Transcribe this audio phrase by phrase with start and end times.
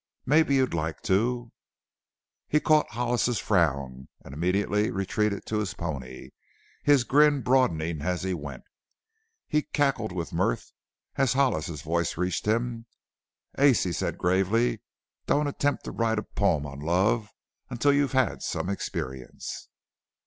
[0.25, 1.51] Mebbe you'd like to"
[2.49, 6.31] He caught Hollis's frown and immediately retreated to his pony,
[6.81, 8.63] his grin broadening as he went.
[9.47, 10.71] He cackled with mirth
[11.17, 12.87] as Hollis's voice reached him.
[13.59, 14.81] "Ace," he said gravely,
[15.27, 17.29] "don't attempt to write a poem on 'Love'
[17.69, 19.67] until you've had some experience."